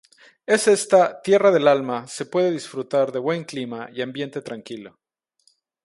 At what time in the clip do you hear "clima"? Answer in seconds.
3.43-3.87